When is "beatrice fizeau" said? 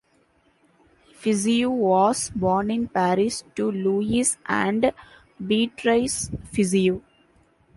5.45-7.03